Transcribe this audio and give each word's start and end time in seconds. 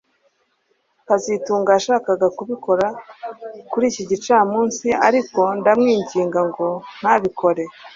kazitunga 1.07 1.69
yashakaga 1.77 2.27
kubikora 2.37 2.85
kuri 3.71 3.85
iki 3.91 4.03
gicamunsi 4.09 4.87
ariko 5.07 5.41
ndamwinginga 5.59 6.39
ngo 6.49 6.67
ntabikore 7.01 7.63